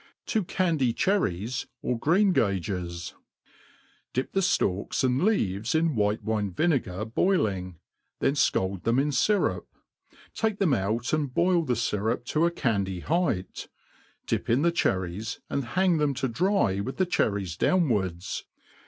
To 0.33 0.43
Candy 0.43 0.93
Cherries 0.93 1.67
'or 1.83 1.99
Green 1.99 2.31
Gages. 2.33 3.13
DIP 4.13 4.33
tile 4.33 4.41
ftalks 4.41 5.03
and 5.03 5.23
leaves 5.23 5.75
in 5.75 5.93
white 5.95 6.23
wine 6.23 6.51
vint^gar 6.51 7.05
bdiHng, 7.13 7.75
then 8.19 8.33
fcald 8.33 8.81
them 8.81 8.97
in 8.97 9.09
fyrup; 9.11 9.65
take 10.33 10.57
them 10.57 10.73
out 10.73 11.13
and 11.13 11.31
boil 11.31 11.61
the 11.61 11.75
fympto 11.75 12.47
a 12.47 12.49
candy 12.49 13.01
height; 13.01 13.67
dip 14.25 14.49
in 14.49 14.63
the 14.63 14.71
cherries, 14.71 15.39
and 15.51 15.65
hang 15.65 15.97
them 15.97 16.15
to 16.15 16.27
dry 16.27 16.79
with 16.79 16.97
the 16.97 17.05
cherries 17.05 17.55
dowiiWard"s. 17.55 18.45